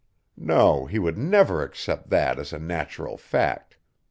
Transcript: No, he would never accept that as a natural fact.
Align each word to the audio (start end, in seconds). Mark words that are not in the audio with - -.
No, 0.35 0.87
he 0.87 0.97
would 0.97 1.15
never 1.15 1.61
accept 1.61 2.09
that 2.09 2.39
as 2.39 2.51
a 2.53 2.57
natural 2.57 3.17
fact. 3.17 3.77